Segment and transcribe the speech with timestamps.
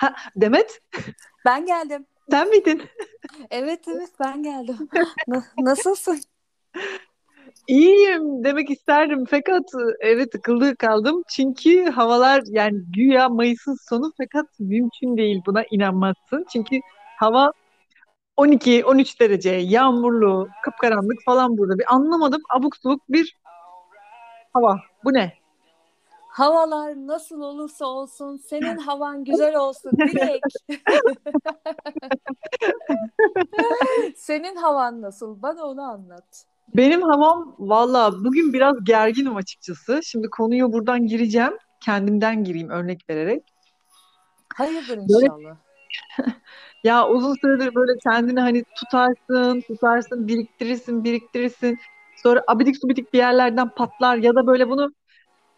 [0.00, 0.80] Ha, Demet
[1.44, 2.06] Ben geldim.
[2.30, 2.82] sen miydin?
[3.50, 4.76] Evet evet ben geldim.
[5.28, 6.20] Na- nasılsın?
[7.66, 9.62] İyiyim demek isterdim fakat
[10.00, 11.22] evet tıkıldı kaldım.
[11.28, 16.46] Çünkü havalar yani güya Mayıs'ın sonu fakat mümkün değil buna inanmazsın.
[16.52, 16.80] Çünkü
[17.18, 17.52] hava
[18.36, 21.78] 12-13 derece yağmurlu, kapkaranlık falan burada.
[21.78, 23.36] Bir anlamadım abuk subuk bir
[24.52, 24.80] hava.
[25.04, 25.32] Bu ne?
[26.34, 30.42] Havalar nasıl olursa olsun senin havan güzel olsun Dilek.
[34.16, 35.42] Senin havan nasıl?
[35.42, 36.44] Bana onu anlat.
[36.76, 40.00] Benim havam valla bugün biraz gerginim açıkçası.
[40.04, 41.58] Şimdi konuya buradan gireceğim.
[41.80, 43.42] Kendimden gireyim örnek vererek.
[44.54, 45.56] Hayırdır Böyle inşallah.
[46.84, 51.78] ya uzun süredir böyle kendini hani tutarsın, tutarsın, biriktirirsin, biriktirirsin.
[52.16, 54.92] Sonra abidik subidik bir yerlerden patlar ya da böyle bunu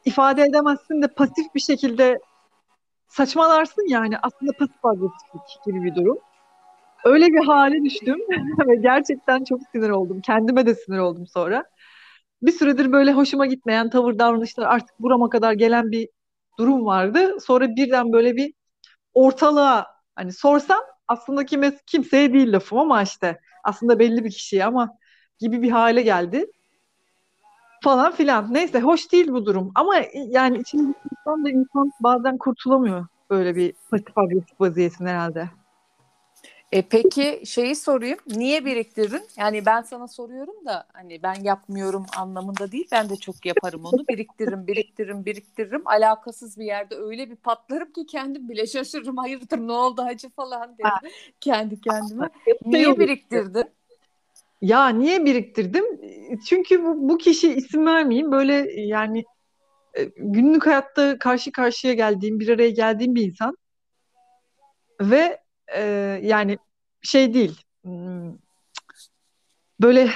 [0.06, 2.18] ifade edemezsin de pasif bir şekilde
[3.09, 6.18] saçmalarsın yani aslında pasif agresiflik gibi bir durum.
[7.04, 8.18] Öyle bir hale düştüm
[8.68, 10.21] ve gerçekten çok sinir oldum.
[10.21, 11.65] Kendime de sinir oldum sonra.
[12.43, 16.09] Bir süredir böyle hoşuma gitmeyen tavır davranışlar artık burama kadar gelen bir
[16.59, 17.40] durum vardı.
[17.40, 18.54] Sonra birden böyle bir
[19.15, 24.99] ortalığa hani sorsam aslında kime, kimseye değil lafım ama işte aslında belli bir kişiye ama
[25.38, 26.46] gibi bir hale geldi
[27.82, 28.55] falan filan.
[28.55, 33.74] Neyse hoş değil bu durum ama yani içinde insan da insan bazen kurtulamıyor böyle bir
[33.91, 35.49] pasif agresif vaziyetin herhalde.
[36.73, 38.18] E peki şeyi sorayım.
[38.27, 39.23] Niye biriktirdin?
[39.37, 42.88] Yani ben sana soruyorum da hani ben yapmıyorum anlamında değil.
[42.93, 44.09] Ben de çok yaparım onu.
[44.09, 45.83] Biriktiririm, biriktiririm, biriktiririm.
[45.88, 49.16] Alakasız bir yerde öyle bir patlarım ki kendim bile şaşırırım.
[49.16, 52.30] Hayırdır ne oldu hacı falan derim kendi kendime.
[52.65, 53.71] Niye biriktirdin?
[54.60, 55.85] Ya niye biriktirdim?
[56.49, 59.24] Çünkü bu, bu kişi isim vermeyeyim böyle yani
[59.95, 63.57] e, günlük hayatta karşı karşıya geldiğim, bir araya geldiğim bir insan
[65.00, 65.41] ve
[65.77, 65.83] e,
[66.22, 66.59] yani
[67.03, 68.33] şey değil hmm,
[69.81, 70.09] böyle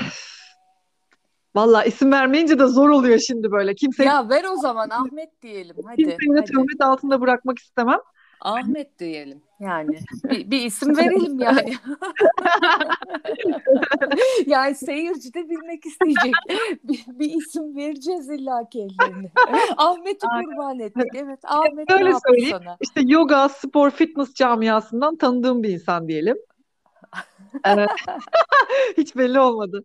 [1.54, 3.74] valla isim vermeyince de zor oluyor şimdi böyle.
[3.74, 5.76] Kimseyi, Ya ver o zaman Ahmet diyelim.
[5.86, 6.52] Hadi, kimseyi de hadi.
[6.52, 7.98] töhmet altında bırakmak istemem.
[8.40, 9.98] Ahmet diyelim yani.
[10.24, 11.74] Bir, bir isim verelim yani.
[14.46, 16.32] yani seyirci de bilmek isteyecek.
[16.84, 19.30] Bir, bir isim vereceğiz illa ellerine.
[19.76, 21.12] Ahmet'i kurban ettik.
[21.14, 22.56] Evet Ahmet ne Böyle yaptı söyleyeyim.
[22.58, 22.76] sana?
[22.80, 26.36] İşte yoga, spor, fitness camiasından tanıdığım bir insan diyelim.
[27.64, 27.90] Evet.
[28.96, 29.84] Hiç belli olmadı.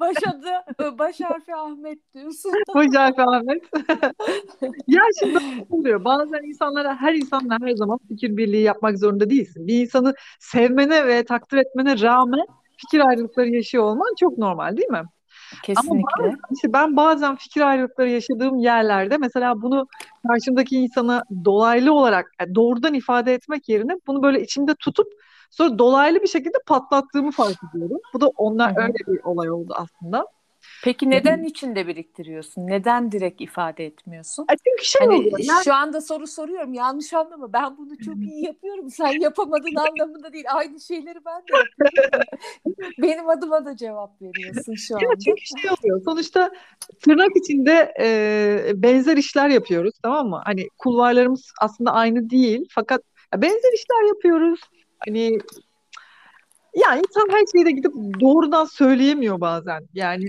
[0.00, 2.52] Baş adı, baş harfi Ahmet diyorsun.
[2.72, 3.62] Hoş geldin Ahmet.
[4.86, 5.38] Ya şimdi
[5.70, 6.04] oluyor?
[6.04, 9.66] Bazen insanlara, her insanla her zaman fikir birliği yapmak zorunda değilsin.
[9.66, 12.46] Bir insanı sevmene ve takdir etmene rağmen
[12.76, 15.02] fikir ayrılıkları yaşıyor olman çok normal değil mi?
[15.52, 16.22] Ama Kesinlikle.
[16.24, 19.86] bazen, işte ben bazen fikir ayrılıkları yaşadığım yerlerde mesela bunu
[20.28, 25.06] karşımdaki insana dolaylı olarak yani doğrudan ifade etmek yerine bunu böyle içimde tutup
[25.50, 27.98] sonra dolaylı bir şekilde patlattığımı fark ediyorum.
[28.14, 28.82] Bu da Hı onlar hı.
[28.82, 30.26] öyle bir olay oldu aslında.
[30.84, 32.66] Peki neden içinde biriktiriyorsun?
[32.66, 34.46] Neden direkt ifade etmiyorsun?
[34.52, 35.38] E Çünkü şey Hani oluyor.
[35.42, 40.32] Yani şu anda soru soruyorum yanlış anlama ben bunu çok iyi yapıyorum sen yapamadın anlamında
[40.32, 42.26] değil aynı şeyleri ben de yapıyorum.
[42.98, 45.18] Benim adıma da cevap veriyorsun şu Ya anda.
[45.24, 46.02] çünkü şey oluyor.
[46.04, 46.50] Sonuçta
[47.04, 50.42] tırnak içinde e, benzer işler yapıyoruz, tamam mı?
[50.44, 53.02] Hani kulvarlarımız aslında aynı değil, fakat
[53.34, 54.60] ya benzer işler yapıyoruz.
[55.06, 55.38] Hani
[56.74, 59.88] ya insan her şeyi de gidip doğrudan söyleyemiyor bazen.
[59.94, 60.26] Yani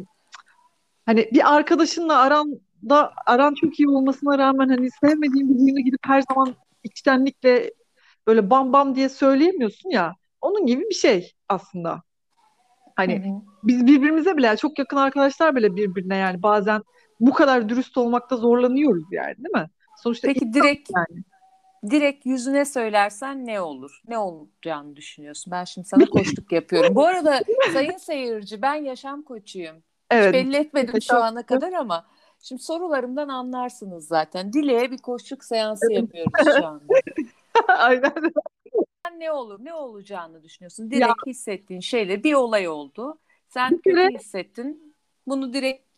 [1.05, 6.55] hani bir arkadaşınla aranda aran çok iyi olmasına rağmen hani sevmediğin birini gidip her zaman
[6.83, 7.71] içtenlikle
[8.27, 10.13] böyle bam bam diye söyleyemiyorsun ya.
[10.41, 12.01] Onun gibi bir şey aslında.
[12.95, 13.29] Hani hı.
[13.63, 16.81] biz birbirimize bile çok yakın arkadaşlar bile birbirine yani bazen
[17.19, 19.69] bu kadar dürüst olmakta zorlanıyoruz yani değil mi?
[20.03, 21.23] Sonuçta Peki direkt yani.
[21.89, 24.01] Direkt yüzüne söylersen ne olur?
[24.07, 25.51] Ne olacağını düşünüyorsun?
[25.51, 26.95] Ben şimdi sana koçluk yapıyorum.
[26.95, 27.41] Bu arada
[27.73, 29.75] sayın seyirci ben yaşam koçuyum.
[29.75, 30.33] Hiç Evet.
[30.33, 32.05] belli etmedim şu ana kadar ama
[32.41, 34.53] şimdi sorularımdan anlarsınız zaten.
[34.53, 36.93] Dile'ye bir koçluk seansı yapıyoruz şu anda.
[37.67, 38.13] Aynen.
[39.17, 40.83] ne olur, ne olacağını düşünüyorsun.
[40.83, 43.19] Ya Direkt hissettiğin şeyle bir olay oldu.
[43.47, 44.95] Sen kötü hissettin.
[45.27, 45.90] Bunu direkt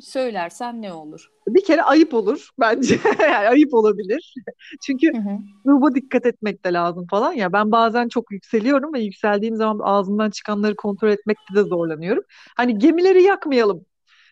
[0.00, 1.30] söylersen ne olur?
[1.46, 2.98] bir kere ayıp olur bence.
[3.20, 4.34] Yani ayıp olabilir.
[4.82, 5.38] Çünkü Hı hı.
[5.66, 7.52] ruha dikkat etmek de lazım falan ya.
[7.52, 12.22] Ben bazen çok yükseliyorum ve yükseldiğim zaman ağzımdan çıkanları kontrol etmekte de zorlanıyorum.
[12.56, 13.86] Hani gemileri yakmayalım.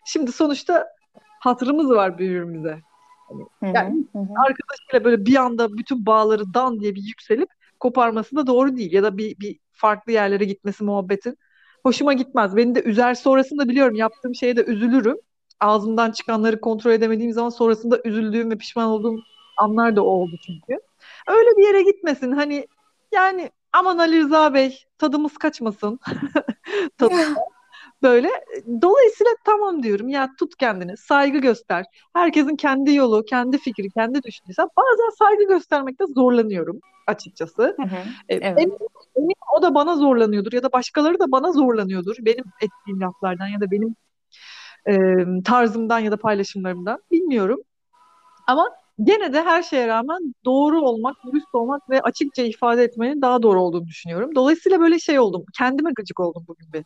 [0.05, 0.87] Şimdi sonuçta
[1.39, 2.79] hatırımız var birbirimize.
[3.29, 3.75] Hani Hı hı.
[3.75, 4.27] yani Hı hı.
[4.47, 8.93] arkadaşıyla böyle bir anda bütün bağları dan diye bir yükselip koparması da doğru değil.
[8.93, 11.37] Ya da bir, bir farklı yerlere gitmesi muhabbetin
[11.83, 12.55] hoşuma gitmez.
[12.55, 15.17] Beni de üzer sonrasında biliyorum yaptığım şeye de üzülürüm.
[15.59, 19.19] Ağzımdan çıkanları kontrol edemediğim zaman sonrasında üzüldüğüm ve pişman olduğum
[19.57, 20.81] anlar da oldu çünkü.
[21.27, 22.31] Öyle bir yere gitmesin.
[22.31, 22.67] Hani
[23.11, 25.99] yani aman Ali Rıza Bey tadımız kaçmasın.
[26.97, 27.13] Tadı
[28.03, 28.29] böyle.
[28.81, 31.85] Dolayısıyla tamam diyorum ya tut kendini, saygı göster.
[32.13, 34.61] Herkesin kendi yolu, kendi fikri, kendi düşüncesi.
[34.61, 37.63] Bazen saygı göstermekte zorlanıyorum açıkçası.
[37.63, 37.95] Hı hı,
[38.29, 38.57] E, evet.
[38.57, 38.77] eminim,
[39.15, 42.15] eminim o da bana zorlanıyordur ya da başkaları da bana zorlanıyordur.
[42.19, 43.95] Benim ettiğim laflardan ya da benim
[44.89, 44.95] e,
[45.43, 47.59] tarzımdan ya da paylaşımlarımdan bilmiyorum.
[48.47, 48.69] Ama
[49.03, 53.61] gene de her şeye rağmen doğru olmak, dürüst olmak ve açıkça ifade etmenin daha doğru
[53.61, 54.35] olduğunu düşünüyorum.
[54.35, 55.45] Dolayısıyla böyle şey oldum.
[55.57, 56.85] Kendime gıcık oldum bugün bir.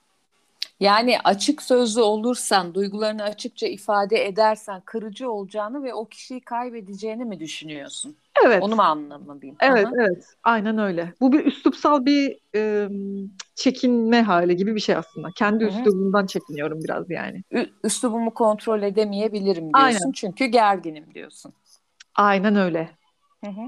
[0.83, 7.39] Yani açık sözlü olursan, duygularını açıkça ifade edersen kırıcı olacağını ve o kişiyi kaybedeceğini mi
[7.39, 8.15] düşünüyorsun?
[8.45, 8.63] Evet.
[8.63, 9.55] Onu mu anlamalıyım?
[9.61, 9.93] Evet, Aha.
[9.97, 10.25] evet.
[10.43, 11.13] Aynen öyle.
[11.21, 12.89] Bu bir üslupsal bir e,
[13.55, 15.27] çekinme hali gibi bir şey aslında.
[15.35, 15.79] Kendi Hı hı.
[15.79, 17.43] üslubumdan çekiniyorum biraz yani.
[17.51, 20.11] Ü- Üslubumu kontrol edemeyebilirim diyorsun Aynen.
[20.11, 21.53] çünkü gerginim diyorsun.
[22.15, 22.89] Aynen öyle.
[23.43, 23.61] Hı hı.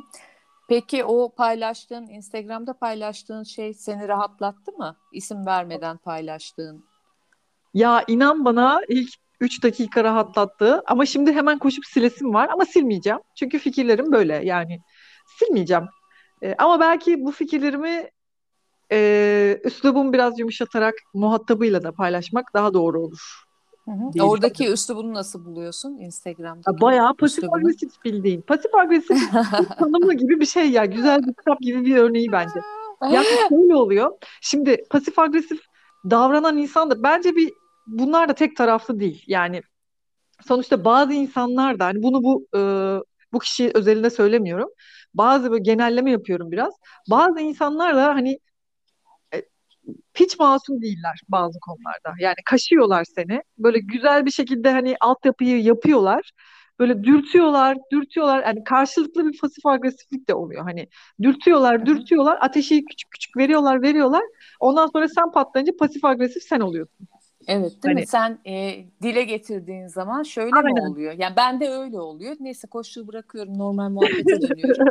[0.69, 4.95] Peki o paylaştığın, Instagram'da paylaştığın şey seni rahatlattı mı?
[5.13, 6.85] İsim vermeden paylaştığın.
[7.75, 13.19] Ya inan bana ilk 3 dakika rahatlattı ama şimdi hemen koşup silesim var ama silmeyeceğim.
[13.35, 14.79] Çünkü fikirlerim böyle yani
[15.39, 15.83] silmeyeceğim.
[16.41, 18.09] E, ama belki bu fikirlerimi
[18.91, 23.43] e, üslubumu biraz yumuşatarak muhatabıyla da paylaşmak daha doğru olur
[23.85, 24.23] Hı hı.
[24.23, 24.73] Oradaki düşünüyorum.
[24.73, 27.59] üslubunu nasıl buluyorsun Ya Instagram'daki bayağı pasif üslubunu?
[27.59, 28.41] agresif bildiğin.
[28.41, 29.17] Pasif agresif
[29.79, 30.85] tanımı gibi bir şey ya.
[30.85, 32.59] Güzel bir kitap gibi bir örneği bence.
[33.13, 34.11] Yani şöyle oluyor.
[34.41, 35.59] Şimdi pasif agresif
[36.09, 37.53] davranan insan da bence bir
[37.87, 39.23] bunlar da tek taraflı değil.
[39.27, 39.61] Yani
[40.47, 42.59] sonuçta bazı insanlar da hani bunu bu e,
[43.33, 44.69] bu kişi özelinde söylemiyorum.
[45.13, 46.73] Bazı böyle genelleme yapıyorum biraz.
[47.09, 48.39] Bazı insanlar da hani
[49.35, 49.43] e,
[50.15, 52.13] hiç masum değiller bazı konularda.
[52.19, 53.41] Yani kaşıyorlar seni.
[53.57, 56.31] Böyle güzel bir şekilde hani altyapıyı yapıyorlar.
[56.79, 58.43] Böyle dürtüyorlar, dürtüyorlar.
[58.43, 60.63] Yani karşılıklı bir pasif agresiflik de oluyor.
[60.63, 60.87] Hani
[61.21, 62.37] dürtüyorlar, dürtüyorlar.
[62.41, 64.23] Ateşi küçük küçük veriyorlar, veriyorlar.
[64.59, 67.07] Ondan sonra sen patlayınca pasif agresif sen oluyorsun.
[67.47, 68.01] Evet değil mi?
[68.01, 70.73] Hani Sen e, dile getirdiğin zaman şöyle mi aynen.
[70.73, 71.13] oluyor?
[71.13, 72.35] Yani ben de öyle oluyor.
[72.39, 74.87] Neyse koşuyu bırakıyorum normal muhabbete dönüyorum.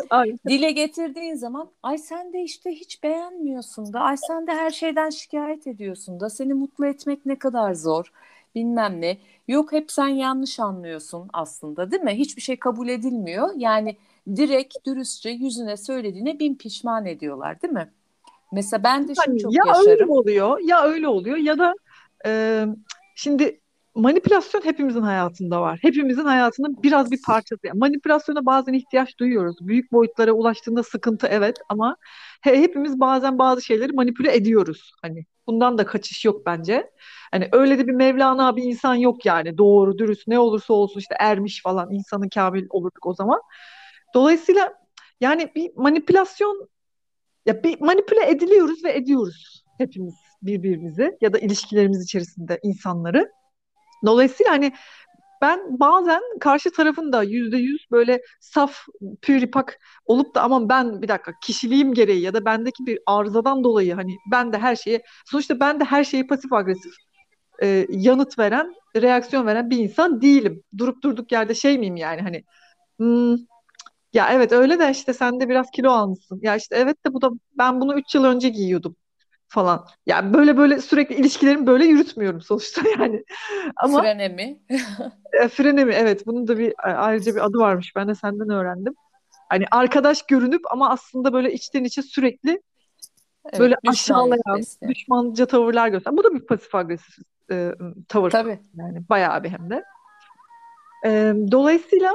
[0.49, 5.11] Dile getirdiğin zaman ay sen de işte hiç beğenmiyorsun da ay sen de her şeyden
[5.11, 8.13] şikayet ediyorsun da seni mutlu etmek ne kadar zor
[8.55, 9.19] bilmem ne.
[9.49, 12.13] Yok hep sen yanlış anlıyorsun aslında değil mi?
[12.13, 13.49] Hiçbir şey kabul edilmiyor.
[13.57, 13.97] Yani
[14.37, 17.93] direkt dürüstçe yüzüne söylediğine bin pişman ediyorlar değil mi?
[18.53, 20.09] Mesela ben de şunu Hani çok ya öyle yaşarım.
[20.09, 21.75] oluyor ya öyle oluyor ya da
[23.15, 23.61] şimdi
[23.95, 25.79] manipülasyon hepimizin hayatında var.
[25.83, 27.67] Hepimizin hayatının biraz bir parçası.
[27.67, 29.57] Yani manipülasyona bazen ihtiyaç duyuyoruz.
[29.61, 31.97] Büyük boyutlara ulaştığında sıkıntı evet ama
[32.43, 34.93] he- hepimiz bazen bazı şeyleri manipüle ediyoruz.
[35.03, 36.91] Hani bundan da kaçış yok bence.
[37.31, 39.59] Hani öyle de bir Mevlana bir insan yok yani.
[39.59, 43.41] Doğru, dürüst ne olursa olsun işte ermiş falan insanı kamil olurduk o zaman.
[44.15, 44.75] Dolayısıyla
[45.21, 46.69] yani bir manipülasyon
[47.47, 50.15] ya bir manipüle ediliyoruz ve ediyoruz hepimiz
[50.47, 53.33] birbirimizi ya da ilişkilerimiz içerisinde insanları.
[54.07, 54.73] Dolayısıyla hani
[55.43, 58.79] ben bazen karşı tarafın da yüzde yüz böyle saf,
[59.23, 63.95] püripak olup da aman ben bir dakika kişiliğim gereği ya da bendeki bir arızadan dolayı
[63.95, 66.93] hani ben de her şeye sonuçta ben de her şeyi pasif agresif
[67.63, 70.63] e, yanıt veren, reaksiyon veren bir insan değilim.
[70.79, 72.45] Durup durduk yerde şey miyim yani hani
[72.99, 73.37] "Hmm,
[74.15, 76.41] ya evet öyle de işte sen de biraz kilo almışsın.
[76.43, 78.97] Ya işte evet de bu da ben bunu 3 yıl önce giyiyordum
[79.49, 79.87] falan.
[80.07, 83.25] Ya böyle böyle sürekli ilişkilerimi böyle yürütmüyorum sonuçta yani.
[83.77, 84.59] Ama Frene mi?
[85.43, 85.93] e, frene mi?
[85.97, 87.97] Evet bunun da bir ayrıca bir adı varmış.
[87.97, 88.95] Ben de senden öğrendim.
[89.49, 92.61] Hani arkadaş görünüp ama aslında böyle içten içe sürekli
[93.59, 94.95] böyle Evet, düşmanlık aşağılayan, besleyen.
[94.95, 96.17] düşmanca tavırlar gösteren.
[96.17, 97.15] Bu da bir pasif agresif
[97.51, 97.73] e,
[98.09, 98.59] tavır Tabii.
[98.75, 99.85] yani bayağı bir hem de.
[101.07, 102.13] E, dolayısıyla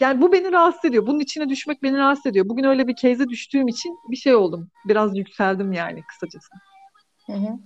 [0.00, 1.06] yani bu beni rahatsız ediyor.
[1.06, 2.48] Bunun içine düşmek beni rahatsız ediyor.
[2.48, 4.70] Bugün öyle bir case'e düştüğüm için bir şey oldum.
[4.84, 6.48] Biraz yükseldim yani kısacası.
[7.26, 7.58] Hı hı.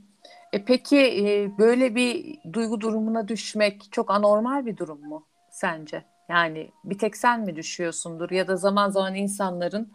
[0.52, 6.04] E peki e, böyle bir duygu durumuna düşmek çok anormal bir durum mu sence?
[6.28, 9.92] Yani bir tek sen mi düşüyorsundur ya da zaman zaman insanların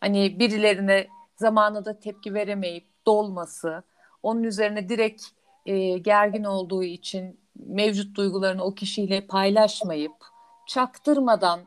[0.00, 3.82] hani birilerine zamanında tepki veremeyip dolması,
[4.22, 5.22] onun üzerine direkt
[5.66, 10.12] e, gergin olduğu için mevcut duygularını o kişiyle paylaşmayıp
[10.70, 11.60] çaktırmadan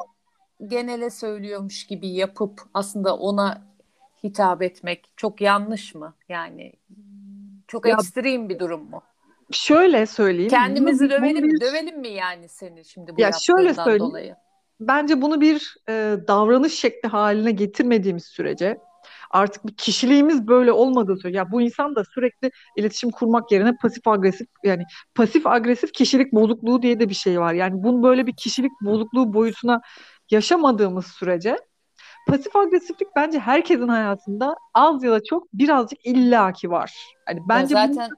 [0.67, 3.61] genele söylüyormuş gibi yapıp aslında ona
[4.23, 6.13] hitap etmek çok yanlış mı?
[6.29, 6.73] Yani
[7.67, 9.03] çok Ya ekstrem bir durum mu?
[9.51, 10.51] şöyle söyleyeyim.
[10.51, 11.53] Bunu, Kendimizi bunu dövelim mi?
[11.53, 13.99] bir, Dövelim mi yani seni şimdi bu ya şöyle söyleyeyim.
[13.99, 14.35] dolayı?
[14.79, 18.77] Bence bunu bir e, davranış şekli haline getirmediğimiz sürece
[19.33, 24.07] artık bir kişiliğimiz böyle olmadığı sürece ya bu insan da sürekli iletişim kurmak yerine pasif
[24.07, 24.83] agresif yani
[25.15, 27.53] pasif agresif kişilik bozukluğu diye de bir şey var.
[27.53, 29.81] Yani bunun böyle bir kişilik bozukluğu boyutuna
[30.31, 31.57] yaşamadığımız sürece
[32.27, 36.93] pasif agresiflik bence herkesin hayatında az ya da çok birazcık illaki var.
[37.25, 38.09] Hani bence ya zaten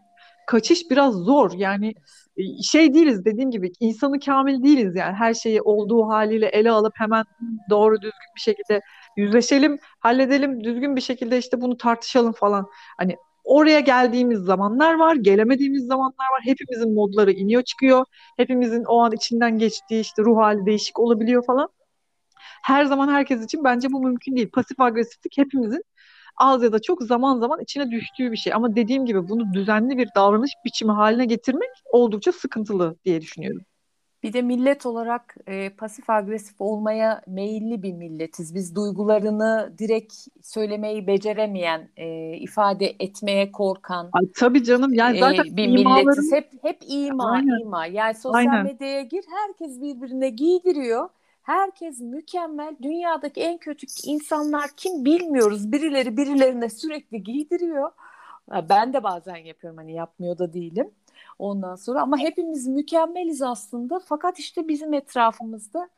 [0.48, 1.52] kaçış biraz zor.
[1.56, 1.94] Yani
[2.38, 6.94] e, şey değiliz dediğim gibi insanı kamil değiliz yani her şeyi olduğu haliyle ele alıp
[6.96, 7.24] hemen
[7.70, 8.82] doğru düzgün bir şekilde
[9.16, 12.68] yüzleşelim, halledelim, düzgün bir şekilde işte bunu tartışalım falan.
[12.98, 16.42] Hani oraya geldiğimiz zamanlar var, gelemediğimiz zamanlar var.
[16.44, 18.06] Hepimizin modları iniyor çıkıyor.
[18.38, 21.70] Hepimizin o an içinden geçtiği işte ruh hali değişik olabiliyor falan.
[22.64, 24.50] Her zaman herkes için bence bu mümkün değil.
[24.52, 25.84] Pasif agresiflik hepimizin
[26.38, 28.54] az ya da çok zaman zaman içine düştüğü bir şey.
[28.54, 33.62] Ama dediğim gibi bunu düzenli bir davranış biçimi haline getirmek oldukça sıkıntılı diye düşünüyorum.
[34.28, 38.56] Bir de millet olarak e, pasif agresif olmaya meyilli bir milletiz.
[38.56, 44.10] Biz duygularını direkt söylemeyi beceremeyen, e, ifade etmeye korkan.
[44.14, 46.32] Ay, tabii canım yani e, zaten e, bir milletiz.
[46.32, 47.62] Hep hep ima Aynen.
[47.62, 47.86] ima.
[47.86, 48.64] Yani sosyal Aynen.
[48.64, 51.10] medyaya gir, herkes birbirine giydiriyor.
[51.44, 52.76] Herkes mükemmel.
[52.82, 55.72] Dünyadaki en kötü insanlar kim bilmiyoruz.
[55.72, 57.92] Birileri birilerine sürekli giydiriyor.
[58.70, 60.92] Ben de bazen yapıyorum hani yapmıyor da değilim.
[61.40, 64.00] Ondan sonra ama hepimiz mükemmeliz aslında.
[64.00, 65.90] Fakat işte bizim etrafımızda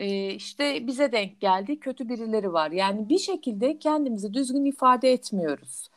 [0.00, 2.70] e, işte bize denk geldi kötü birileri var.
[2.70, 5.88] Yani bir şekilde kendimizi düzgün ifade etmiyoruz.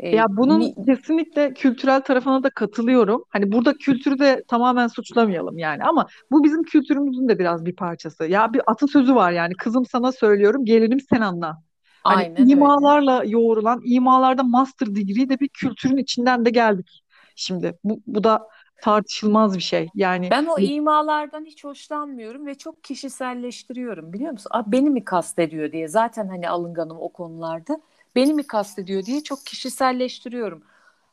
[0.00, 3.24] E, ya bunun ni- kesinlikle kültürel tarafına da katılıyorum.
[3.28, 8.24] Hani burada kültürü de tamamen suçlamayalım yani ama bu bizim kültürümüzün de biraz bir parçası.
[8.24, 11.62] Ya bir atasözü var yani kızım sana söylüyorum, gelinim sen anla.
[12.06, 13.30] Hani Aynen imalarla öyle.
[13.30, 17.02] yoğrulan, imalarda master degree de bir kültürün içinden de geldik.
[17.38, 18.48] Şimdi bu, bu da
[18.82, 19.88] tartışılmaz bir şey.
[19.94, 24.50] Yani ben o imalardan hiç hoşlanmıyorum ve çok kişiselleştiriyorum biliyor musun?
[24.54, 27.80] Aa, beni mi kastediyor diye zaten hani alınganım o konularda.
[28.16, 30.62] Beni mi kastediyor diye çok kişiselleştiriyorum.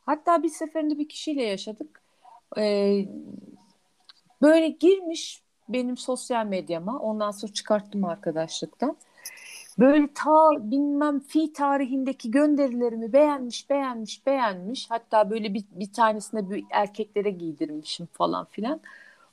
[0.06, 2.02] Hatta bir seferinde bir kişiyle yaşadık.
[2.58, 3.06] Ee,
[4.42, 6.98] böyle girmiş benim sosyal medyama.
[6.98, 8.96] Ondan sonra çıkarttım arkadaşlıktan.
[9.78, 14.90] Böyle ta bilmem fi tarihindeki gönderilerimi beğenmiş, beğenmiş, beğenmiş.
[14.90, 18.80] Hatta böyle bir, bir tanesine bir erkeklere giydirmişim falan filan.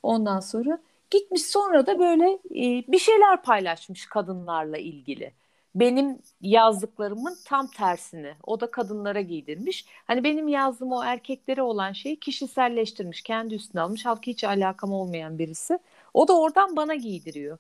[0.04, 5.34] Ondan sonra gitmiş sonra da böyle e, bir şeyler paylaşmış kadınlarla ilgili
[5.76, 9.86] benim yazdıklarımın tam tersini o da kadınlara giydirmiş.
[10.08, 14.06] Hani benim yazdığım o erkeklere olan şeyi kişiselleştirmiş, kendi üstüne almış.
[14.06, 15.80] Halbuki hiç alakam olmayan birisi.
[16.14, 17.58] O da oradan bana giydiriyor.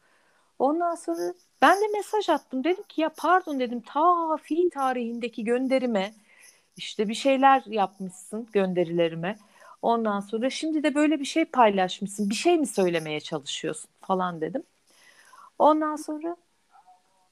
[0.63, 2.63] Ondan sonra ben de mesaj attım.
[2.63, 6.13] Dedim ki ya pardon dedim ta fiil tarihindeki gönderime
[6.77, 9.37] işte bir şeyler yapmışsın gönderilerime.
[9.81, 12.29] Ondan sonra şimdi de böyle bir şey paylaşmışsın.
[12.29, 14.63] Bir şey mi söylemeye çalışıyorsun falan dedim.
[15.59, 16.35] Ondan sonra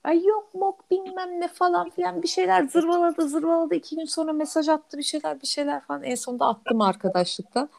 [0.04, 3.76] Ay yok mok bilmem ne falan filan bir şeyler zırvaladı zırvaladı.
[3.76, 6.04] iki gün sonra mesaj attı bir şeyler bir şeyler falan.
[6.04, 7.70] En sonunda attım arkadaşlıktan.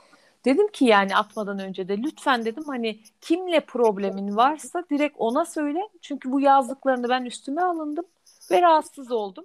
[0.44, 5.78] Dedim ki yani atmadan önce de lütfen dedim hani kimle problemin varsa direkt ona söyle.
[6.02, 8.04] Çünkü bu yazdıklarını ben üstüme alındım
[8.50, 9.44] ve rahatsız oldum.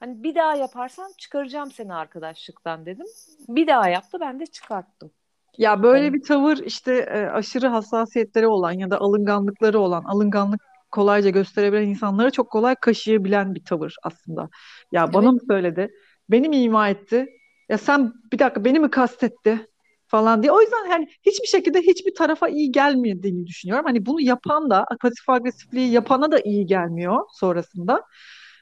[0.00, 3.06] Hani bir daha yaparsan çıkaracağım seni arkadaşlıktan dedim.
[3.48, 5.10] Bir daha yaptı ben de çıkarttım.
[5.58, 10.60] Ya böyle yani, bir tavır işte e, aşırı hassasiyetleri olan ya da alınganlıkları olan, alınganlık
[10.90, 14.48] kolayca gösterebilen insanları çok kolay kaşıyabilen bir tavır aslında.
[14.92, 15.14] Ya evet.
[15.14, 15.90] bana mı söyledi?
[16.30, 17.26] Beni mi ima etti?
[17.68, 19.66] Ya sen bir dakika beni mi kastetti?
[20.08, 20.52] Falan diye.
[20.52, 23.84] O yüzden hani hiçbir şekilde hiçbir tarafa iyi gelmediğini düşünüyorum.
[23.86, 28.02] Hani bunu yapan da pasif agresifliği yapana da iyi gelmiyor sonrasında.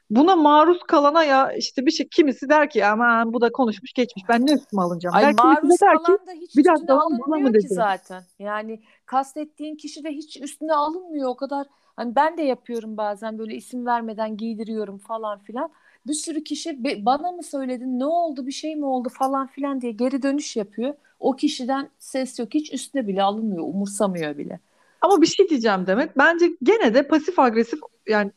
[0.09, 4.23] Buna maruz kalana ya işte bir şey kimisi der ki aman bu da konuşmuş geçmiş
[4.29, 5.15] ben ne üstüme alınacağım.
[5.15, 8.23] Ay der, maruz kalan ki, da hiç üstüne alınmıyor ki zaten.
[8.39, 13.55] Yani kastettiğin kişi de hiç üstüne alınmıyor o kadar Hani ben de yapıyorum bazen böyle
[13.55, 15.69] isim vermeden giydiriyorum falan filan.
[16.07, 19.91] Bir sürü kişi bana mı söyledin ne oldu bir şey mi oldu falan filan diye
[19.91, 20.93] geri dönüş yapıyor.
[21.19, 24.59] O kişiden ses yok hiç üstüne bile alınmıyor umursamıyor bile.
[25.01, 26.17] Ama bir şey diyeceğim Demet.
[26.17, 28.31] Bence gene de pasif agresif yani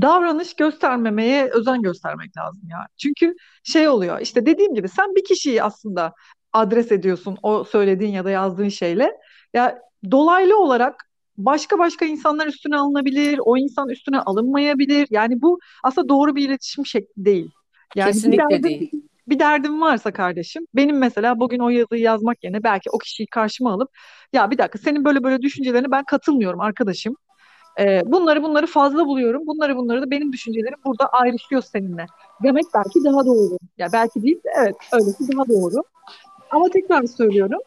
[0.00, 2.86] davranış göstermemeye özen göstermek lazım ya.
[2.96, 6.14] Çünkü şey oluyor işte dediğim gibi sen bir kişiyi aslında
[6.52, 9.20] adres ediyorsun o söylediğin ya da yazdığın şeyle.
[9.54, 9.78] Ya
[10.10, 15.08] dolaylı olarak başka başka insanlar üstüne alınabilir, o insan üstüne alınmayabilir.
[15.10, 17.50] Yani bu aslında doğru bir iletişim şekli değil.
[17.94, 18.90] Yani Kesinlikle bir derdim, değil.
[19.28, 23.72] Bir derdim varsa kardeşim, benim mesela bugün o yazıyı yazmak yerine belki o kişiyi karşıma
[23.72, 23.90] alıp
[24.32, 27.16] ya bir dakika senin böyle böyle düşüncelerine ben katılmıyorum arkadaşım.
[27.80, 29.46] Ee, bunları bunları fazla buluyorum.
[29.46, 32.06] Bunları bunları da benim düşüncelerim burada ayrışıyor seninle.
[32.42, 33.58] Demek belki daha doğru.
[33.78, 35.82] Ya belki değil de evet öylesi daha doğru.
[36.50, 37.58] Ama tekrar söylüyorum.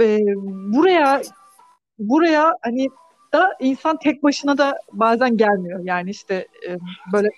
[0.00, 1.22] E, buraya
[1.98, 2.88] buraya hani
[3.32, 5.80] da insan tek başına da bazen gelmiyor.
[5.84, 6.34] Yani işte
[6.68, 6.76] e,
[7.12, 7.28] böyle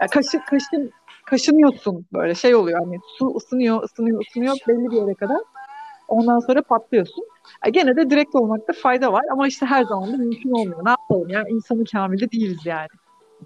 [0.00, 0.90] ya kaşı, kaşın,
[1.26, 5.38] kaşınıyorsun böyle şey oluyor hani su ısınıyor, ısınıyor, ısınıyor belli bir yere kadar.
[6.08, 7.24] Ondan sonra patlıyorsun.
[7.64, 10.84] Ya gene de direkt olmakta fayda var ama işte her zaman da mümkün olmuyor.
[10.84, 12.88] Ne yapalım ya insanı kamilde değiliz yani.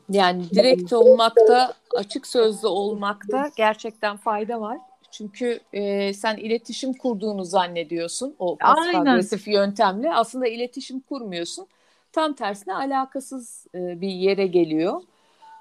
[0.08, 4.78] Yani direkt olmakta, açık sözlü olmakta gerçekten fayda var.
[5.12, 10.14] Çünkü e, sen iletişim kurduğunu zannediyorsun o pasif agresif yöntemle.
[10.14, 11.66] Aslında iletişim kurmuyorsun.
[12.12, 15.02] Tam tersine alakasız e, bir yere geliyor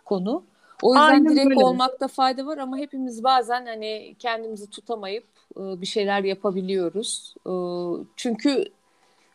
[0.06, 0.44] konu.
[0.82, 1.66] O yüzden Aynen direkt öyle.
[1.66, 5.28] olmakta fayda var ama hepimiz bazen hani kendimizi tutamayıp
[5.58, 7.36] e, bir şeyler yapabiliyoruz.
[7.48, 7.54] E,
[8.16, 8.66] çünkü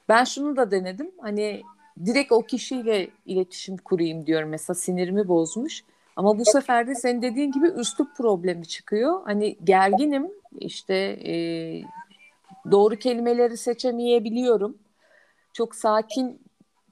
[0.08, 1.11] ben şunu da denedim.
[1.20, 1.62] Hani
[2.06, 5.85] direkt o kişiyle iletişim kurayım diyorum mesela sinirimi bozmuş.
[6.16, 9.23] Ama bu sefer de senin dediğin gibi üslup problemi çıkıyor.
[9.25, 10.94] Hani gerginim işte
[11.25, 11.35] e,
[12.70, 14.78] doğru kelimeleri seçemeyebiliyorum.
[15.52, 16.40] Çok sakin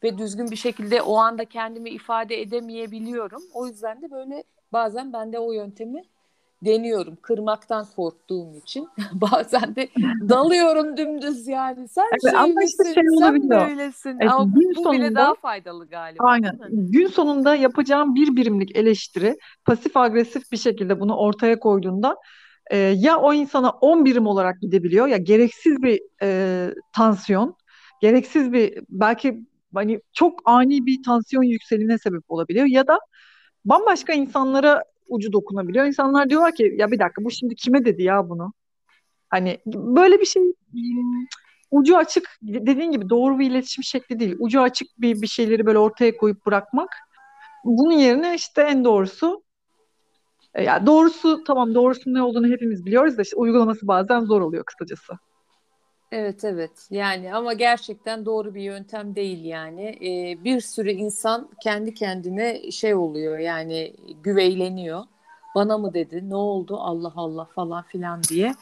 [0.03, 3.43] ve düzgün bir şekilde o anda kendimi ifade edemeyebiliyorum.
[3.55, 6.03] O yüzden de böyle bazen ben de o yöntemi
[6.65, 7.17] deniyorum.
[7.23, 8.89] Kırmaktan korktuğum için.
[9.13, 9.89] Bazen de
[10.29, 11.89] dalıyorum dümdüz yani.
[11.89, 14.17] Sen evet, şeylisin, işte şey sen böylesin.
[14.21, 16.25] Evet, ama bu sonunda, bile daha faydalı galiba.
[16.25, 16.59] Aynen.
[16.71, 22.17] Gün sonunda yapacağım bir birimlik eleştiri pasif agresif bir şekilde bunu ortaya koyduğunda
[22.71, 27.57] e, ya o insana 10 birim olarak gidebiliyor ya gereksiz bir e, tansiyon,
[28.01, 29.41] gereksiz bir belki
[29.75, 32.99] hani çok ani bir tansiyon yükseline sebep olabiliyor ya da
[33.65, 35.87] bambaşka insanlara ucu dokunabiliyor.
[35.87, 38.53] İnsanlar diyorlar ki ya bir dakika bu şimdi kime dedi ya bunu?
[39.29, 40.43] Hani böyle bir şey
[41.71, 44.37] ucu açık dediğin gibi doğru bir iletişim şekli değil.
[44.39, 46.89] Ucu açık bir bir şeyleri böyle ortaya koyup bırakmak.
[47.65, 49.43] Bunun yerine işte en doğrusu
[50.55, 54.65] e, ya doğrusu tamam doğrusu ne olduğunu hepimiz biliyoruz da işte uygulaması bazen zor oluyor
[54.65, 55.13] kısacası.
[56.15, 56.89] Evet evet.
[56.91, 59.83] Yani ama gerçekten doğru bir yöntem değil yani.
[59.83, 63.93] Ee, bir sürü insan kendi kendine şey oluyor yani
[64.23, 65.05] güveyleniyor.
[65.55, 66.31] Bana mı dedi?
[66.31, 66.77] Ne oldu?
[66.81, 68.55] Allah Allah falan filan diye.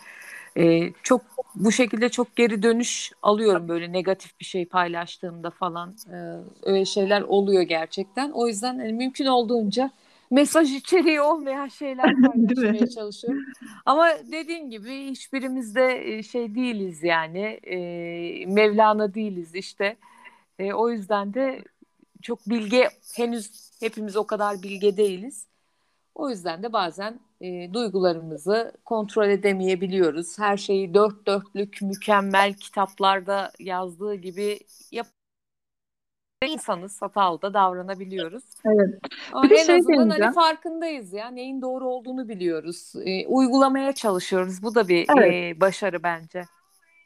[0.56, 1.22] Ee, çok
[1.54, 5.94] bu şekilde çok geri dönüş alıyorum böyle negatif bir şey paylaştığımda falan.
[6.12, 6.16] Ee,
[6.62, 8.30] öyle şeyler oluyor gerçekten.
[8.30, 9.90] O yüzden yani mümkün olduğunca
[10.32, 13.44] mesaj içeriği olmayan şeyler paylaşmaya çalışıyorum.
[13.86, 17.76] Ama dediğin gibi hiçbirimiz de e, şey değiliz yani e,
[18.46, 19.96] Mevlana değiliz işte.
[20.58, 21.64] E, o yüzden de
[22.22, 25.46] çok bilge henüz hepimiz o kadar bilge değiliz.
[26.14, 30.38] O yüzden de bazen e, duygularımızı kontrol edemeyebiliyoruz.
[30.38, 34.58] Her şeyi dört dörtlük mükemmel kitaplarda yazdığı gibi
[34.92, 35.06] yap
[36.46, 38.44] insanız hatalı da davranabiliyoruz.
[38.64, 39.00] Evet.
[39.32, 42.92] Ama bir en şey azından hani farkındayız ya neyin doğru olduğunu biliyoruz.
[43.04, 44.62] E, uygulamaya çalışıyoruz.
[44.62, 45.32] Bu da bir evet.
[45.32, 46.42] e, başarı bence.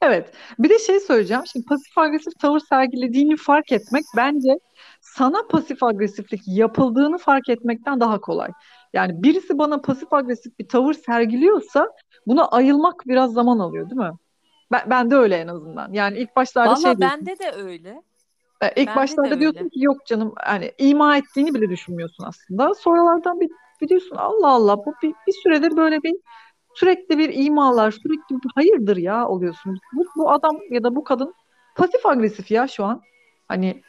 [0.02, 0.32] Evet.
[0.58, 1.42] Bir de şey söyleyeceğim.
[1.52, 4.58] Şimdi pasif agresif tavır sergilediğini fark etmek bence
[5.00, 8.50] sana pasif agresiflik yapıldığını fark etmekten daha kolay.
[8.92, 11.88] Yani birisi bana pasif agresif bir tavır sergiliyorsa
[12.26, 14.12] buna ayılmak biraz zaman alıyor değil mi?
[14.72, 15.92] Ben, ben de öyle en azından.
[15.92, 18.02] Yani ilk başlarda Vallahi şey bende de öyle.
[18.60, 22.74] E, ilk Bence başlarda diyorsun ki yok canım hani ima ettiğini bile düşünmüyorsun aslında.
[22.74, 23.50] Sonralardan bir,
[23.88, 26.14] diyorsun Allah Allah bu bir, bir süredir böyle bir
[26.74, 29.78] sürekli bir imalar sürekli bir hayırdır ya oluyorsun.
[29.92, 31.34] Bu, bu adam ya da bu kadın
[31.76, 33.00] pasif agresif ya şu an.
[33.48, 33.82] Hani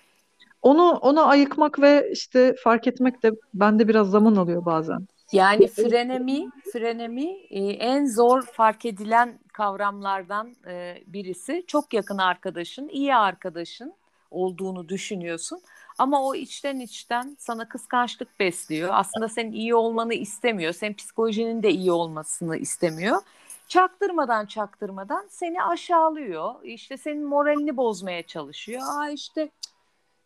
[0.62, 5.08] onu ona ayıkmak ve işte fark etmek de bende biraz zaman alıyor bazen.
[5.32, 11.64] Yani frenemi, frenemi e, en zor fark edilen kavramlardan e, birisi.
[11.68, 13.94] Çok yakın arkadaşın, iyi arkadaşın
[14.32, 15.62] olduğunu düşünüyorsun.
[15.98, 18.90] Ama o içten içten sana kıskançlık besliyor.
[18.94, 20.74] Aslında senin iyi olmanı istemiyor.
[20.74, 23.22] Senin psikolojinin de iyi olmasını istemiyor.
[23.68, 26.64] Çaktırmadan çaktırmadan seni aşağılıyor.
[26.64, 28.82] İşte senin moralini bozmaya çalışıyor.
[28.86, 29.50] Aa işte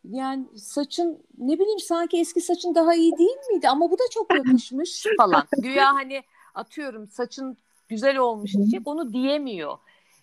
[0.03, 4.33] yani saçın ne bileyim sanki eski saçın daha iyi değil miydi ama bu da çok
[4.35, 5.43] yakışmış falan.
[5.57, 6.23] Güya hani
[6.55, 7.57] atıyorum saçın
[7.89, 9.77] güzel olmuş diyecek onu diyemiyor.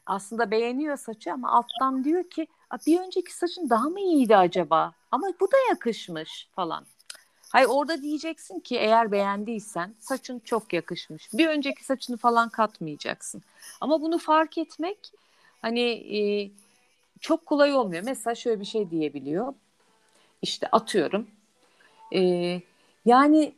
[0.06, 2.46] Aslında beğeniyor saçı ama alttan diyor ki
[2.86, 4.92] bir önceki saçın daha mı iyiydi acaba?
[5.10, 6.86] Ama bu da yakışmış falan.
[7.52, 11.32] Hayır orada diyeceksin ki eğer beğendiysen saçın çok yakışmış.
[11.32, 13.42] Bir önceki saçını falan katmayacaksın.
[13.80, 15.12] Ama bunu fark etmek
[15.62, 16.50] hani e,
[17.20, 18.02] çok kolay olmuyor.
[18.04, 19.54] Mesela şöyle bir şey diyebiliyor.
[20.42, 21.26] İşte atıyorum.
[22.14, 22.20] E,
[23.04, 23.54] yani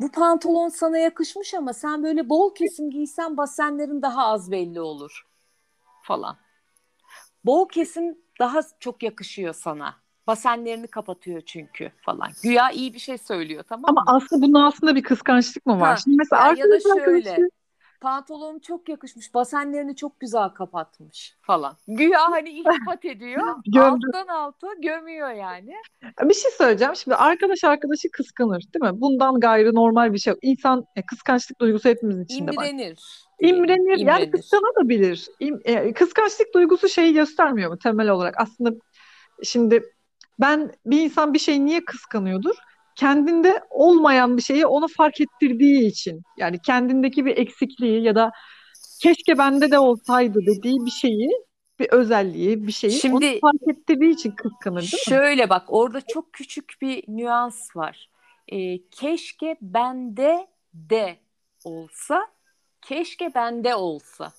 [0.00, 5.26] bu pantolon sana yakışmış ama sen böyle bol kesim giysen basenlerin daha az belli olur
[6.02, 6.36] falan.
[7.44, 9.96] Bol kesim daha çok yakışıyor sana.
[10.26, 12.30] Basenlerini kapatıyor çünkü falan.
[12.42, 14.04] Güya iyi bir şey söylüyor tamam Ama mı?
[14.06, 15.88] aslında bunun aslında bir kıskançlık mı var?
[15.88, 17.30] Ha, Şimdi mesela yani ya da şöyle.
[17.30, 17.50] Arkadaşı...
[18.00, 19.34] Pantolon çok yakışmış.
[19.34, 21.76] Basenlerini çok güzel kapatmış falan.
[21.88, 23.42] Güya hani iltifat ediyor.
[23.78, 25.74] alttan alta gömüyor yani.
[26.22, 26.96] Bir şey söyleyeceğim.
[26.96, 29.00] Şimdi arkadaş arkadaşı kıskanır değil mi?
[29.00, 30.34] Bundan gayrı normal bir şey.
[30.42, 32.66] İnsan e, kıskançlık duygusu hepimizin içinde var.
[32.66, 32.98] İmrenir.
[33.40, 33.78] İmrenir.
[33.78, 34.06] İmrenir.
[34.06, 35.28] Yani kıskanabilir.
[35.40, 38.34] İm, e, kıskançlık duygusu şeyi göstermiyor mu temel olarak?
[38.38, 38.70] Aslında
[39.42, 39.82] şimdi
[40.40, 42.54] ben bir insan bir şeyi niye kıskanıyordur?
[43.00, 48.30] kendinde olmayan bir şeyi onu fark ettirdiği için yani kendindeki bir eksikliği ya da
[49.02, 51.30] keşke bende de olsaydı dediği bir şeyi
[51.78, 54.98] bir özelliği, bir şeyi Şimdi onu fark ettirdiği için kıskanır değil mi?
[55.08, 58.10] şöyle bak orada çok küçük bir nüans var.
[58.48, 61.16] Ee, keşke bende de
[61.64, 62.26] olsa,
[62.82, 64.32] keşke bende olsa.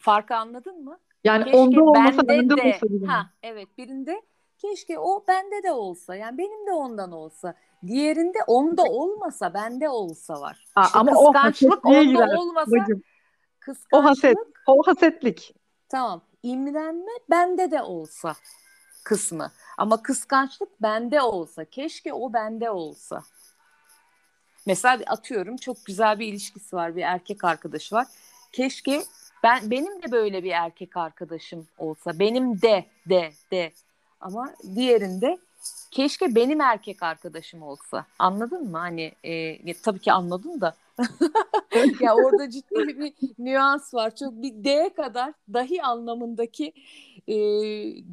[0.00, 0.98] Farkı anladın mı?
[1.24, 2.62] Yani Keşke onda olmasa bende de.
[2.68, 3.06] olsa bile.
[3.06, 4.22] Ha, evet birinde
[4.58, 6.14] keşke o bende de olsa.
[6.16, 7.54] Yani benim de ondan olsa.
[7.86, 10.64] Diğerinde onda olmasa bende olsa var.
[10.74, 13.02] Ha, İşte ama o kıskançlık hasetliğe onda girer olmasa bacım.
[13.02, 15.54] O kıskançlık haset, o hasetlik.
[15.88, 16.22] Tamam.
[16.42, 18.34] İmrenme bende de olsa
[19.04, 19.52] kısmı.
[19.78, 21.64] Ama kıskançlık bende olsa.
[21.64, 23.22] Keşke o bende olsa.
[24.66, 26.96] Mesela atıyorum çok güzel bir ilişkisi var.
[26.96, 28.06] Bir erkek arkadaşı var.
[28.52, 29.02] Keşke
[29.42, 32.18] ben benim de böyle bir erkek arkadaşım olsa.
[32.18, 33.72] Benim de de de.
[34.20, 35.38] Ama diğerinde
[35.90, 38.06] keşke benim erkek arkadaşım olsa.
[38.18, 38.78] Anladın mı?
[38.78, 40.74] Hani e, ya, tabii ki anladın da.
[42.00, 44.16] ya orada ciddi bir nüans var.
[44.16, 46.72] Çok bir D'ye kadar dahi anlamındaki
[47.28, 47.34] e,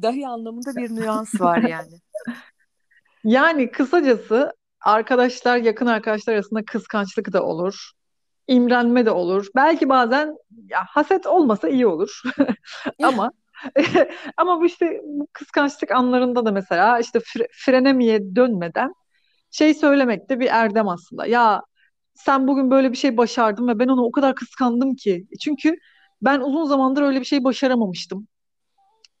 [0.02, 2.00] dahi anlamında bir nüans var yani.
[3.24, 7.90] Yani kısacası arkadaşlar, yakın arkadaşlar arasında kıskançlık da olur.
[8.48, 9.46] imrenme de olur.
[9.56, 10.36] Belki bazen
[10.70, 12.22] ya haset olmasa iyi olur.
[13.02, 13.32] Ama
[14.36, 18.92] ama bu işte bu kıskançlık anlarında da mesela işte fre, frenemiye dönmeden
[19.50, 21.26] şey söylemek de bir erdem aslında.
[21.26, 21.62] Ya
[22.14, 25.26] sen bugün böyle bir şey başardın ve ben onu o kadar kıskandım ki.
[25.40, 25.76] Çünkü
[26.22, 28.28] ben uzun zamandır öyle bir şey başaramamıştım.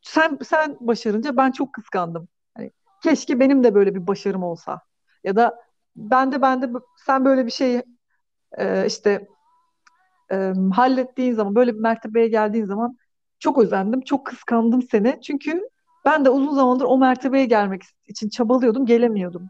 [0.02, 2.28] Sen sen başarınca ben çok kıskandım.
[2.56, 2.70] Hani
[3.02, 4.80] keşke benim de böyle bir başarım olsa.
[5.28, 5.58] Ya da
[5.96, 6.70] ben de ben de
[7.06, 7.82] sen böyle bir şey
[8.58, 9.28] e, işte
[10.32, 12.96] e, hallettiğin zaman böyle bir mertebeye geldiğin zaman
[13.38, 15.20] çok özendim, çok kıskandım seni.
[15.22, 15.68] Çünkü
[16.04, 19.48] ben de uzun zamandır o mertebeye gelmek için çabalıyordum, gelemiyordum.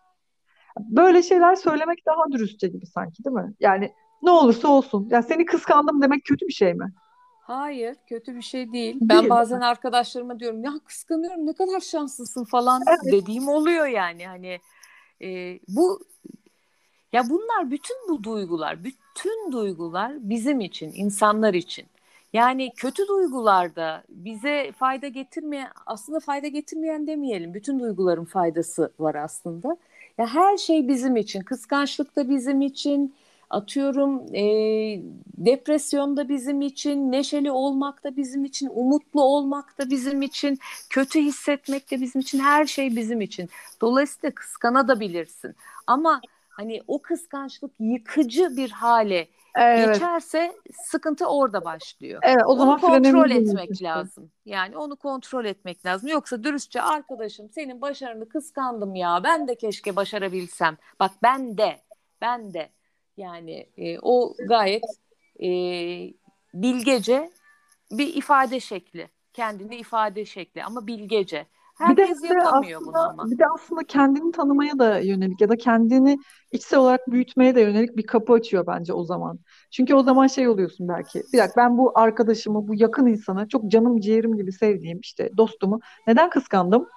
[0.78, 3.54] Böyle şeyler söylemek daha dürüstçe gibi sanki değil mi?
[3.60, 5.08] Yani ne olursa olsun.
[5.10, 6.92] Ya seni kıskandım demek kötü bir şey mi?
[7.42, 8.98] Hayır, kötü bir şey değil.
[9.00, 9.64] Ben değil bazen mi?
[9.64, 14.26] arkadaşlarıma diyorum ya kıskanıyorum ne kadar şanslısın falan Evet, dediğim oluyor yani.
[14.26, 14.60] Hani
[15.22, 16.00] e, bu
[17.12, 21.86] ya bunlar bütün bu duygular, bütün duygular bizim için, insanlar için.
[22.32, 27.54] Yani kötü duygularda bize fayda getirmeyen, aslında fayda getirmeyen demeyelim.
[27.54, 29.76] Bütün duyguların faydası var aslında.
[30.18, 31.40] Ya her şey bizim için.
[31.42, 33.14] Kıskançlık da bizim için.
[33.50, 34.42] Atıyorum e,
[35.36, 40.58] depresyon da bizim için, neşeli olmak da bizim için, umutlu olmak da bizim için,
[40.90, 43.48] kötü hissetmek de bizim için, her şey bizim için.
[43.80, 45.56] Dolayısıyla kıskanabilirsin.
[45.86, 52.22] Ama hani o kıskançlık yıkıcı bir hale evet, geçerse sıkıntı orada başlıyor.
[52.22, 52.42] evet.
[52.46, 53.84] O Onu zaman kontrol frenemiz etmek işte.
[53.84, 54.30] lazım.
[54.44, 56.08] Yani onu kontrol etmek lazım.
[56.08, 59.20] Yoksa dürüstçe arkadaşım senin başarını kıskandım ya.
[59.24, 60.76] Ben de keşke başarabilsem.
[61.00, 61.80] Bak ben de,
[62.20, 62.70] ben de.
[63.18, 64.82] Yani e, o gayet
[65.42, 65.48] e,
[66.54, 67.30] bilgece
[67.90, 69.08] bir ifade şekli.
[69.32, 71.46] Kendini ifade şekli ama bilgece.
[71.78, 73.30] Herkes bir de yapamıyor bunu aslında ama.
[73.30, 76.18] bir de aslında kendini tanımaya da yönelik ya da kendini
[76.52, 79.38] içsel olarak büyütmeye de yönelik bir kapı açıyor bence o zaman.
[79.70, 81.22] Çünkü o zaman şey oluyorsun belki.
[81.32, 85.80] Bir dakika ben bu arkadaşımı, bu yakın insanı çok canım ciğerim gibi sevdiğim işte dostumu
[86.06, 86.88] neden kıskandım?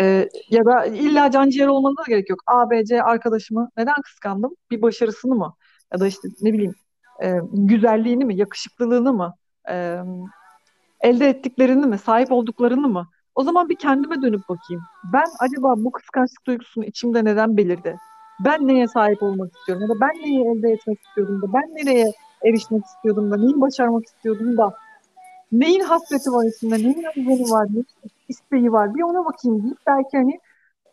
[0.00, 2.40] Ee, ya da illa can ciğer olmanına da gerek yok.
[2.46, 4.54] A, B, C arkadaşımı neden kıskandım?
[4.70, 5.54] Bir başarısını mı?
[5.92, 6.74] Ya da işte ne bileyim
[7.22, 9.34] e, güzelliğini mi, yakışıklılığını mı,
[9.70, 9.98] e,
[11.00, 13.06] elde ettiklerini mi, sahip olduklarını mı?
[13.34, 14.82] O zaman bir kendime dönüp bakayım.
[15.12, 17.96] Ben acaba bu kıskançlık duygusunu içimde neden belirdi?
[18.44, 19.82] Ben neye sahip olmak istiyorum?
[19.82, 21.52] Ya da ben neyi elde etmek istiyordum da?
[21.52, 22.12] Ben nereye
[22.44, 23.36] erişmek istiyordum da?
[23.36, 24.74] Neyi başarmak istiyordum da?
[25.52, 26.74] Neyin hasreti var içinde?
[26.74, 27.66] Neyin özlemi var?
[27.70, 27.86] Neyin
[28.28, 28.94] isteği var?
[28.94, 30.40] Bir ona bakayım deyip belki hani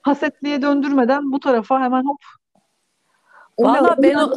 [0.02, 2.20] hasetliğe döndürmeden bu tarafa hemen hop
[3.60, 4.36] Valla ben o,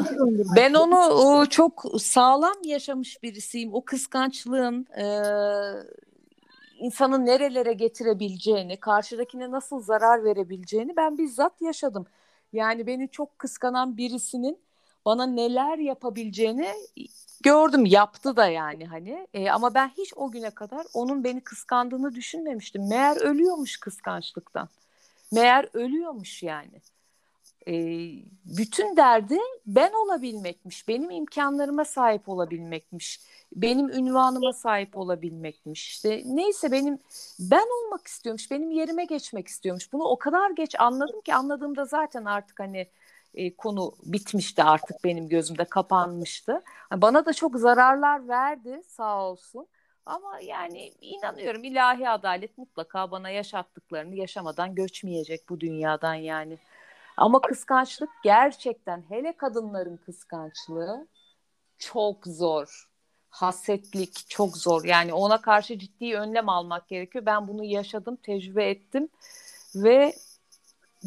[0.57, 3.75] ben onu o, çok sağlam yaşamış birisiyim.
[3.75, 5.05] O kıskançlığın e,
[6.79, 12.07] insanı nerelere getirebileceğini, karşıdakine nasıl zarar verebileceğini ben bizzat yaşadım.
[12.53, 14.59] Yani beni çok kıskanan birisinin
[15.09, 16.68] bana neler yapabileceğini
[17.40, 17.87] gördüm.
[17.87, 19.29] Yaptı da yani hani.
[19.35, 22.88] E, ama ben hiç o güne kadar onun beni kıskandığını düşünmemiştim.
[22.88, 24.68] Meğer ölüyormuş kıskançlıktan.
[25.33, 26.81] Meğer ölüyormuş yani.
[27.68, 27.75] E,
[28.44, 33.21] bütün derdi ben olabilmekmiş, benim imkanlarıma sahip olabilmekmiş,
[33.53, 35.88] benim ünvanıma sahip olabilmekmiş.
[35.88, 36.99] İşte neyse benim
[37.40, 39.92] ben olmak istiyormuş, benim yerime geçmek istiyormuş.
[39.92, 42.87] Bunu o kadar geç anladım ki anladığımda zaten artık hani
[43.38, 46.62] e, konu bitmişti artık benim gözümde kapanmıştı.
[46.92, 49.66] Bana da çok zararlar verdi sağ olsun.
[50.07, 56.59] Ama yani inanıyorum ilahi adalet mutlaka bana yaşattıklarını yaşamadan göçmeyecek bu dünyadan yani.
[57.16, 61.09] Ama kıskançlık gerçekten hele kadınların kıskançlığı
[61.79, 62.88] çok zor.
[63.31, 64.85] Hasetlik çok zor.
[64.85, 67.27] Yani ona karşı ciddi önlem almak gerekiyor.
[67.27, 69.09] Ben bunu yaşadım, tecrübe ettim
[69.74, 70.14] ve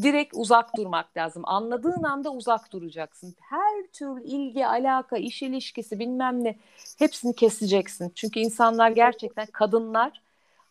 [0.01, 1.43] direkt uzak durmak lazım.
[1.45, 3.35] Anladığın anda uzak duracaksın.
[3.39, 6.55] Her türlü ilgi, alaka, iş ilişkisi bilmem ne
[6.99, 8.11] hepsini keseceksin.
[8.15, 10.21] Çünkü insanlar gerçekten kadınlar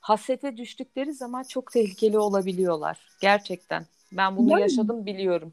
[0.00, 2.98] hasete düştükleri zaman çok tehlikeli olabiliyorlar.
[3.20, 3.86] Gerçekten.
[4.12, 5.52] Ben bunu Yani yaşadım biliyorum.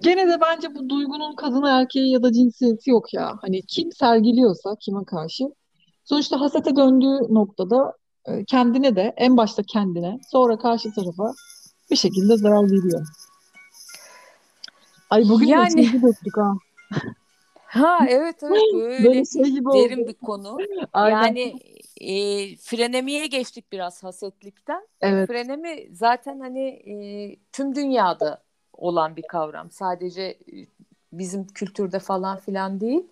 [0.00, 3.38] gene de bence bu duygunun kadını erkeği ya da cinsiyeti yok ya.
[3.42, 5.44] Hani kim sergiliyorsa kime karşı.
[6.04, 7.92] Sonuçta hasete döndüğü noktada
[8.26, 11.32] e, kendine de en başta kendine sonra karşı tarafa
[11.90, 13.06] bir şekilde zarar veriyor.
[15.10, 16.52] Ay bugün de Yani içimizi döktük ha.
[17.64, 20.08] ha evet evet Böyle böyle şey gibi derin oldu.
[20.08, 20.58] bir konu.
[20.92, 21.16] Aynen.
[21.22, 21.60] Yani
[22.00, 24.88] e, frenemiye geçtik biraz hasetlikten.
[25.00, 25.28] Evet.
[25.28, 26.94] Frenemi zaten hani e,
[27.52, 28.42] tüm dünyada
[28.72, 29.70] olan bir kavram.
[29.70, 30.38] Sadece e,
[31.12, 33.06] bizim kültürde falan filan değil.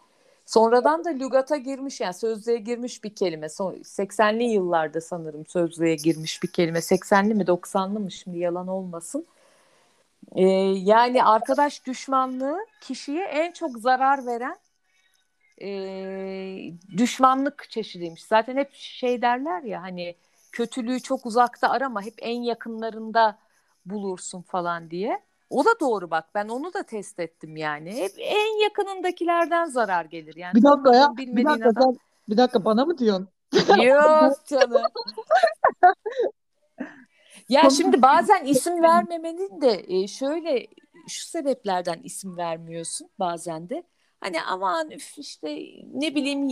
[0.52, 3.48] Sonradan da lügata girmiş yani sözlüğe girmiş bir kelime.
[3.48, 6.78] Son 80'li yıllarda sanırım sözlüğe girmiş bir kelime.
[6.78, 9.26] 80'li mi 90'lı mı şimdi yalan olmasın.
[10.32, 10.44] E,
[10.76, 14.56] yani arkadaş düşmanlığı kişiye en çok zarar veren
[15.62, 15.68] e,
[16.96, 18.24] düşmanlık çeşidiymiş.
[18.24, 20.16] Zaten hep şey derler ya hani
[20.52, 23.38] kötülüğü çok uzakta arama hep en yakınlarında
[23.86, 25.22] bulursun falan diye.
[25.52, 27.92] O da doğru bak ben onu da test ettim yani.
[27.96, 30.36] Hep en yakınındakilerden zarar gelir.
[30.36, 31.12] Yani Bir dakika ya.
[31.16, 31.82] Bir dakika adam.
[31.82, 33.28] sen bir dakika bana mı diyorsun?
[33.68, 34.82] Yok canım.
[37.48, 40.66] Ya şimdi bazen isim vermemenin de e, şöyle
[41.08, 43.82] şu sebeplerden isim vermiyorsun bazen de.
[44.20, 45.58] Hani aman üf işte
[45.94, 46.48] ne bileyim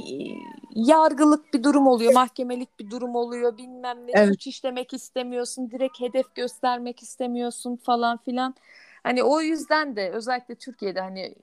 [0.74, 4.28] yargılık bir durum oluyor, mahkemelik bir durum oluyor, bilmem ne Evet.
[4.28, 8.54] suç işlemek istemiyorsun, direkt hedef göstermek istemiyorsun falan filan.
[9.02, 11.34] Hani o yüzden de özellikle Türkiye'de hani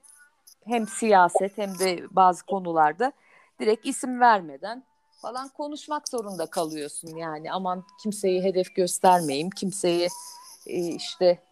[0.64, 3.12] hem siyaset hem de bazı konularda
[3.60, 4.84] direkt isim vermeden
[5.22, 7.52] falan konuşmak zorunda kalıyorsun yani.
[7.52, 10.08] Aman kimseyi hedef göstermeyeyim kimseyi
[10.66, 11.42] e, işte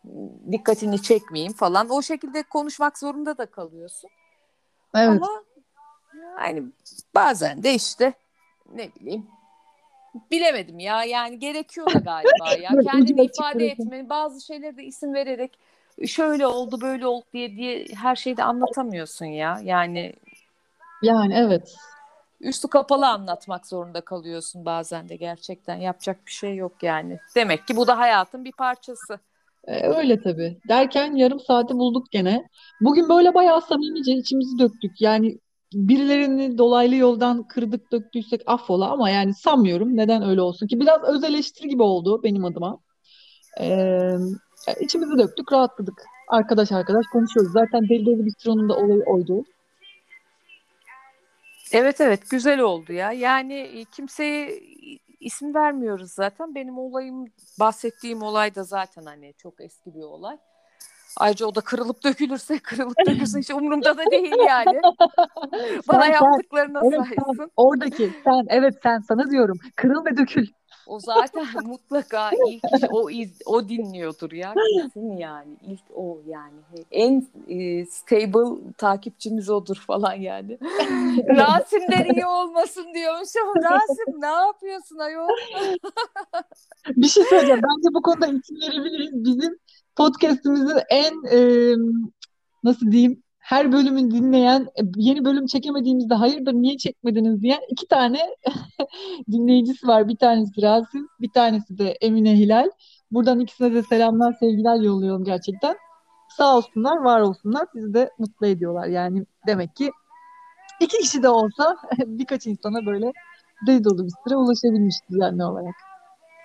[0.52, 1.90] dikkatini çekmeyeyim falan.
[1.90, 4.10] O şekilde konuşmak zorunda da kalıyorsun.
[4.94, 5.08] Evet.
[5.08, 5.44] ama
[6.40, 6.62] yani
[7.14, 8.12] bazen de işte
[8.72, 9.26] ne bileyim
[10.30, 11.04] bilemedim ya.
[11.04, 12.70] Yani gerekiyor da galiba ya.
[12.90, 13.84] Kendini ifade bırakın.
[13.84, 15.58] etme bazı şeyleri de isim vererek
[16.06, 20.12] şöyle oldu böyle oldu diye diye her şeyi de anlatamıyorsun ya yani
[21.02, 21.74] Yani evet.
[22.40, 27.18] üstü kapalı anlatmak zorunda kalıyorsun bazen de gerçekten yapacak bir şey yok yani.
[27.36, 29.18] Demek ki bu da hayatın bir parçası.
[29.68, 30.58] Ee, öyle tabii.
[30.68, 32.48] Derken yarım saati bulduk gene.
[32.80, 35.00] Bugün böyle bayağı samimice içimizi döktük.
[35.00, 35.38] Yani
[35.72, 39.96] birilerini dolaylı yoldan kırdık döktüysek affola ama yani sanmıyorum.
[39.96, 40.80] Neden öyle olsun ki?
[40.80, 42.78] Biraz öz eleştiri gibi oldu benim adıma.
[43.60, 44.12] Ee,
[44.80, 46.02] içimizi döktük, rahatladık.
[46.28, 47.52] Arkadaş arkadaş konuşuyoruz.
[47.52, 49.44] Zaten Deli Deli Bistro'nun da olayı oydu.
[51.72, 53.12] Evet evet güzel oldu ya.
[53.12, 54.60] Yani e, kimseye
[55.20, 56.54] isim vermiyoruz zaten.
[56.54, 57.24] Benim olayım
[57.60, 60.38] bahsettiğim olay da zaten hani çok eski bir olay.
[61.16, 64.80] Ayrıca o da kırılıp dökülürse kırılıp dökülsün hiç umurumda da değil yani.
[65.88, 67.50] Bana Sen yaptıklarına evet sen, saysın.
[67.56, 69.58] oradaki sen, evet sen sana diyorum.
[69.76, 70.46] Kırıl ve dökül.
[70.86, 76.60] O zaten mutlaka ilk iş o iz, o dinliyordur ya kesin yani ilk o yani
[76.90, 80.58] en e, stable takipçimiz odur falan yani.
[81.28, 83.62] Rasim'den iyi olmasın diyormuşum.
[83.62, 85.28] Rasim ne yapıyorsun ayol?
[86.96, 87.62] Bir şey söyleyeceğim.
[87.62, 89.24] Bence bu konuda isim verebiliriz.
[89.24, 89.58] Bizim
[89.96, 91.38] podcast'imizin en e,
[92.64, 98.20] nasıl diyeyim her bölümü dinleyen, e, yeni bölüm çekemediğimizde hayırdır niye çekmediniz diyen iki tane
[99.30, 100.08] dinleyicisi var.
[100.08, 102.70] Bir tanesi Rasim, bir tanesi de Emine Hilal.
[103.10, 105.76] Buradan ikisine de selamlar, sevgiler yolluyorum gerçekten.
[106.28, 107.66] Sağ olsunlar, var olsunlar.
[107.74, 108.86] Bizi de mutlu ediyorlar.
[108.86, 109.90] Yani demek ki
[110.80, 113.12] iki kişi de olsa birkaç insana böyle
[113.66, 115.74] deli dolu bir süre ulaşabilmiş düzenli olarak.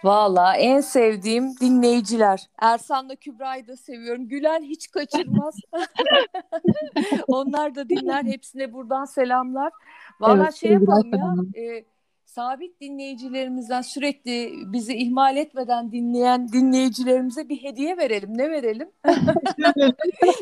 [0.04, 2.50] Valla en sevdiğim dinleyiciler.
[2.62, 4.28] Ersan'la Kübra'yı da seviyorum.
[4.28, 5.56] Gülen hiç kaçırmaz.
[7.28, 8.24] Onlar da dinler.
[8.24, 9.72] Hepsine buradan selamlar.
[10.20, 11.62] Valla Evet, şey yapalım ya.
[11.64, 11.86] e,
[12.26, 18.38] sabit dinleyicilerimizden sürekli bizi ihmal etmeden dinleyen dinleyicilerimize bir hediye verelim.
[18.38, 18.90] Ne verelim?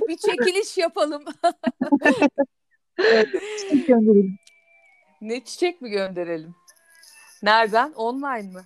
[0.08, 1.24] bir çekiliş yapalım.
[3.00, 3.28] Evet,
[3.60, 4.36] çiçek gönderelim.
[5.22, 6.56] ne çiçek mi gönderelim?
[7.44, 7.92] Nereden?
[7.92, 8.62] Online mı?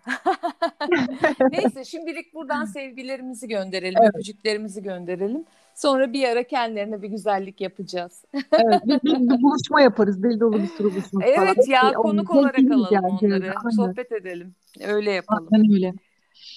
[1.52, 4.12] Neyse şimdilik buradan sevgilerimizi gönderelim, Evet.
[4.16, 5.46] öpücüklerimizi gönderelim.
[5.76, 8.26] Sonra bir ara kendilerine bir güzellik yapacağız.
[8.52, 10.24] Evet, bir, bir, bir buluşma yaparız.
[10.24, 11.34] Deli dolu bir sürü buluşma falan.
[11.34, 13.04] Evet ya Şey, konuk onu olarak alalım geleceğiz.
[13.24, 13.54] onları.
[13.58, 13.70] Aynen.
[13.76, 14.56] Sohbet edelim.
[14.88, 15.48] Öyle yapalım.
[15.54, 15.94] Aynen öyle.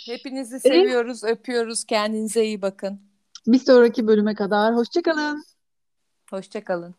[0.07, 1.85] Hepinizi seviyoruz, öpüyoruz.
[1.85, 3.01] Kendinize iyi bakın.
[3.47, 5.45] Bir sonraki bölüme kadar hoşçakalın.
[6.31, 6.95] Hoşçakalın.